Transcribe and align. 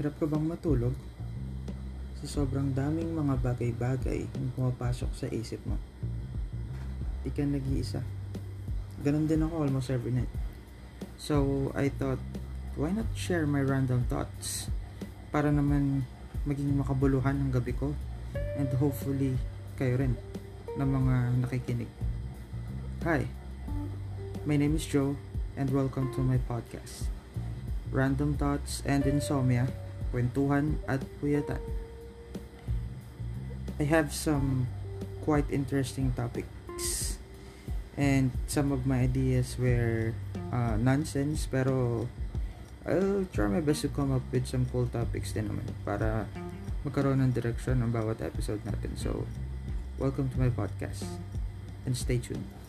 Hirap 0.00 0.16
ka 0.16 0.24
bang 0.24 0.48
matulog? 0.48 0.96
Sa 2.24 2.40
sobrang 2.40 2.72
daming 2.72 3.12
mga 3.12 3.36
bagay-bagay 3.44 4.24
yung 4.24 4.48
pumapasok 4.56 5.10
sa 5.12 5.28
isip 5.28 5.60
mo. 5.68 5.76
Di 7.20 7.28
ka 7.28 7.44
nag-iisa. 7.44 8.00
Ganon 9.04 9.28
din 9.28 9.44
ako 9.44 9.68
almost 9.68 9.92
every 9.92 10.16
night. 10.16 10.32
So, 11.20 11.68
I 11.76 11.92
thought, 11.92 12.24
why 12.72 12.88
not 12.88 13.04
share 13.12 13.44
my 13.44 13.60
random 13.60 14.08
thoughts? 14.08 14.72
Para 15.28 15.52
naman 15.52 16.08
maging 16.48 16.72
makabuluhan 16.72 17.36
ang 17.36 17.52
gabi 17.52 17.76
ko. 17.76 17.92
And 18.56 18.72
hopefully, 18.80 19.36
kayo 19.76 20.00
rin 20.00 20.16
na 20.80 20.88
mga 20.88 21.44
nakikinig. 21.44 21.92
Hi, 23.04 23.28
my 24.48 24.56
name 24.56 24.72
is 24.72 24.88
Joe 24.88 25.20
and 25.52 25.68
welcome 25.68 26.08
to 26.16 26.24
my 26.24 26.40
podcast. 26.48 27.12
Random 27.92 28.34
Thoughts 28.34 28.82
and 28.88 29.04
Insomnia, 29.04 29.68
Kwentuhan 30.10 30.80
at 30.88 31.04
Puyatan. 31.20 31.60
I 33.78 33.84
have 33.84 34.16
some 34.16 34.66
quite 35.22 35.46
interesting 35.52 36.16
topics 36.16 37.20
and 37.96 38.32
some 38.48 38.72
of 38.72 38.88
my 38.88 39.04
ideas 39.04 39.60
were 39.60 40.16
uh, 40.50 40.80
nonsense 40.80 41.46
pero 41.46 42.08
I'll 42.88 43.28
try 43.30 43.46
my 43.46 43.60
best 43.60 43.86
to 43.86 43.88
come 43.92 44.10
up 44.10 44.24
with 44.32 44.48
some 44.48 44.66
cool 44.72 44.90
topics 44.90 45.30
din 45.30 45.46
naman 45.46 45.68
para 45.86 46.26
magkaroon 46.82 47.22
ng 47.22 47.30
direction 47.30 47.78
ng 47.78 47.94
bawat 47.94 48.18
episode 48.26 48.58
natin. 48.66 48.98
So, 48.98 49.22
welcome 50.02 50.26
to 50.34 50.36
my 50.38 50.50
podcast 50.50 51.06
and 51.86 51.94
stay 51.94 52.18
tuned. 52.18 52.61